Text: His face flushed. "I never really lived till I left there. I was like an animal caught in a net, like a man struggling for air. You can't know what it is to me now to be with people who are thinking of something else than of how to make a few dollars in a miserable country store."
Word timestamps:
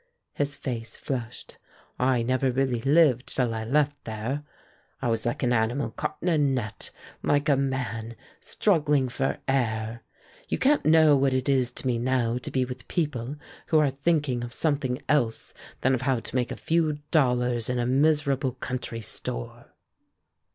His 0.33 0.55
face 0.55 0.95
flushed. 0.95 1.59
"I 1.99 2.23
never 2.23 2.51
really 2.51 2.81
lived 2.81 3.27
till 3.35 3.53
I 3.53 3.63
left 3.65 4.03
there. 4.05 4.41
I 4.99 5.09
was 5.09 5.27
like 5.27 5.43
an 5.43 5.53
animal 5.53 5.91
caught 5.91 6.17
in 6.23 6.27
a 6.27 6.39
net, 6.39 6.89
like 7.21 7.47
a 7.47 7.55
man 7.55 8.15
struggling 8.39 9.09
for 9.09 9.37
air. 9.47 10.01
You 10.49 10.57
can't 10.57 10.85
know 10.87 11.15
what 11.15 11.35
it 11.35 11.47
is 11.47 11.69
to 11.73 11.85
me 11.85 11.99
now 11.99 12.39
to 12.39 12.49
be 12.49 12.65
with 12.65 12.87
people 12.87 13.35
who 13.67 13.77
are 13.77 13.91
thinking 13.91 14.43
of 14.43 14.53
something 14.53 14.99
else 15.07 15.53
than 15.81 15.93
of 15.93 16.01
how 16.01 16.19
to 16.19 16.35
make 16.35 16.49
a 16.51 16.55
few 16.57 16.93
dollars 17.11 17.69
in 17.69 17.77
a 17.77 17.85
miserable 17.85 18.53
country 18.53 19.01
store." 19.01 19.75